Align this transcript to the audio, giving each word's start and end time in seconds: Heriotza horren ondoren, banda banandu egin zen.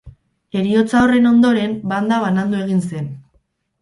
Heriotza 0.59 1.01
horren 1.01 1.29
ondoren, 1.33 1.75
banda 1.93 2.21
banandu 2.25 2.63
egin 2.63 2.83
zen. 2.89 3.13